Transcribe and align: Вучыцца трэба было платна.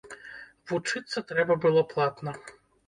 Вучыцца 0.71 1.25
трэба 1.31 1.61
было 1.67 1.87
платна. 1.95 2.37